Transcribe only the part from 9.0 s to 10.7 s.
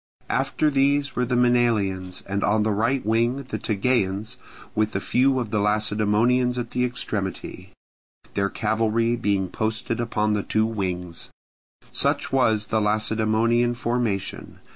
being posted upon the two